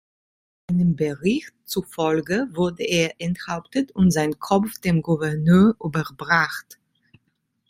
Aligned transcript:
Einem 0.65 0.95
Bericht 0.95 1.53
zufolge 1.63 2.47
wurde 2.53 2.81
er 2.83 3.21
enthauptet 3.21 3.91
und 3.91 4.09
sein 4.09 4.39
Kopf 4.39 4.79
dem 4.79 5.03
Gouverneur 5.03 5.75
überbracht. 5.79 6.79